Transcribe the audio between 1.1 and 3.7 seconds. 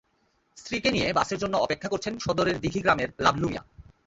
বাসের জন্য অপেক্ষা করছেন সদরের দিঘি গ্রামের লাভলু মিয়া।